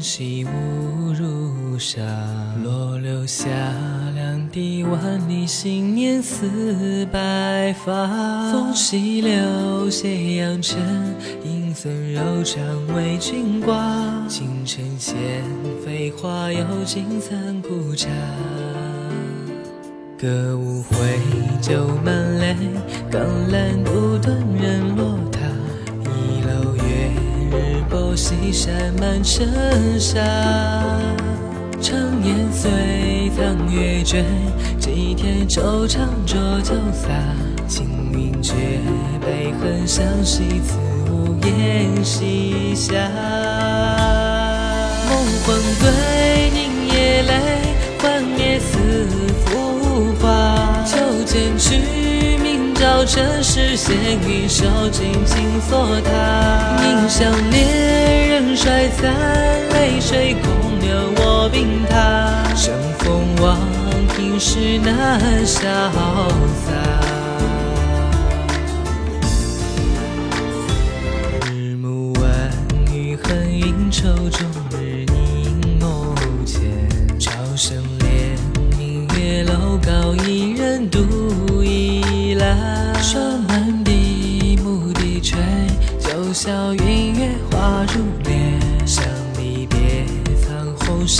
[0.00, 2.00] 细雾如纱，
[2.62, 3.46] 落柳下，
[4.14, 8.06] 两地万里心念似白发。
[8.52, 10.78] 风细柳斜阳衬，
[11.44, 13.74] 银丝柔长为君挂。
[14.28, 15.16] 清晨闲
[15.84, 18.08] 飞花，又尽残孤茶。
[20.20, 20.96] 歌舞会
[21.60, 22.56] 酒满泪，
[23.10, 23.20] 更
[23.50, 25.27] 难不断人落。
[28.28, 30.20] 西山满尘沙。
[31.80, 34.22] 常年岁苍月坠，
[34.78, 37.08] 几天惆怅浊酒洒。
[37.66, 38.52] 青云绝，
[39.22, 40.76] 悲恨相惜，此
[41.10, 42.92] 无言西下。
[45.08, 45.88] 梦魂归，
[53.08, 53.96] 尘世闲
[54.28, 56.76] 云收尽青锁塔。
[56.82, 59.10] 凝香恋人衰残，
[59.70, 62.54] 泪水空流我病榻。
[62.54, 63.58] 生逢忘
[64.14, 65.58] 平时难潇
[66.66, 66.68] 洒。
[71.50, 72.52] 日暮晚
[72.92, 74.46] 雨恨云愁，终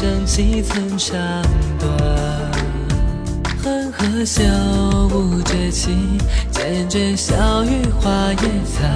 [0.00, 1.18] 剩几寸肠
[1.76, 1.90] 断。
[3.60, 4.40] 恨何休
[5.08, 5.90] 无绝期，
[6.52, 8.88] 坚决笑语花也残。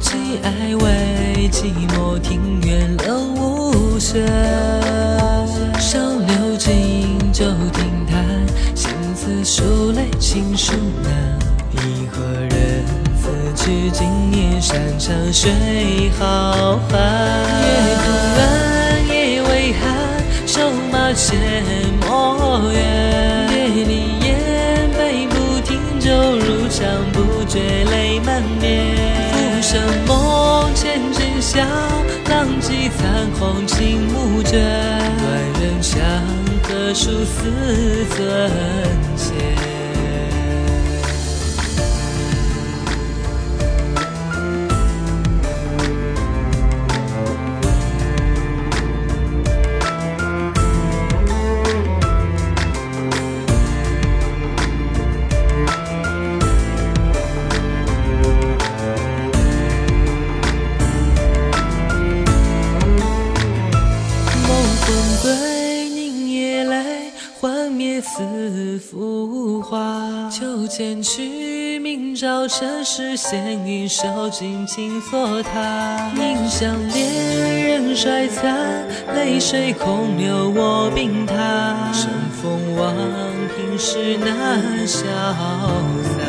[0.00, 4.24] 寄爱为寂寞庭院冷无雪。
[5.78, 8.24] 上流金酒听弹，
[8.74, 10.72] 心似数泪情书
[11.04, 11.38] 难。
[11.72, 12.82] 一何人
[13.14, 16.96] 自去今夜山长水浩瀚。
[17.60, 17.68] 夜
[18.02, 18.06] 空
[18.38, 18.75] 暗，夜为寒，
[21.06, 21.38] 瘦马牵
[22.00, 23.46] 墨远。
[23.48, 28.96] 别离烟，杯不停，酒入肠，不觉泪满面。
[29.32, 31.60] 浮生梦，千真笑，
[32.28, 34.60] 浪迹残红，青木卷。
[35.18, 36.00] 断人香，
[36.64, 38.50] 何处似尊
[39.16, 39.75] 前？
[68.90, 70.30] 浮华。
[70.30, 76.10] 秋千去，明朝尘世闲云收尽青锁塔。
[76.14, 81.34] 凝香恋人衰残，泪水空流我病榻。
[81.92, 82.08] 生
[82.40, 82.94] 逢忘
[83.56, 85.02] 平时难潇
[86.04, 86.20] 洒。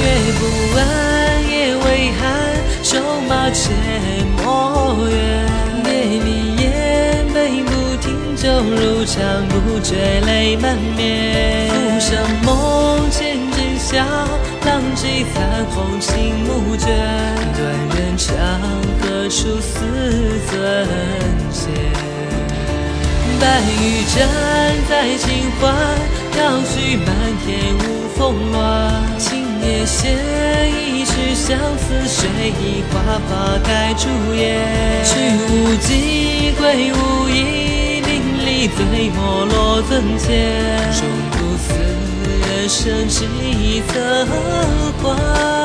[0.00, 0.02] 月
[0.38, 0.40] 不
[0.78, 2.24] 安，夜未寒，
[2.82, 2.98] 瘦
[3.28, 3.72] 马牵
[4.42, 5.47] 墨远。
[8.40, 11.68] 酒入肠，不觉泪满面。
[11.70, 13.98] 浮生梦，千真笑，
[14.64, 16.86] 浪迹残红，青木卷。
[17.56, 17.66] 断
[17.96, 18.36] 人肠，
[19.00, 20.86] 何处似尊
[21.52, 21.74] 前？
[23.40, 24.16] 白玉簪
[24.88, 25.74] 在尽欢，
[26.32, 27.06] 飘去满
[27.44, 29.02] 天无风乱。
[29.18, 30.16] 青叶斜，
[30.70, 32.28] 一曲相思水，
[32.92, 34.64] 花花开朱颜。
[35.04, 35.10] 去
[35.42, 37.67] 无迹，归无依，
[38.76, 40.92] 醉墨落樽前。
[40.92, 41.72] 终不似
[42.48, 44.26] 人生几曾
[45.02, 45.57] 欢。